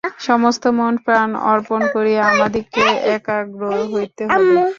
সমস্ত 0.21 0.63
মনপ্রাণ 0.79 1.29
অর্পণ 1.51 1.81
করিয়া 1.93 2.21
আমাদিগকে 2.31 2.83
একাগ্র 3.15 3.61
হইতে 3.91 4.23
হইবে। 4.25 4.55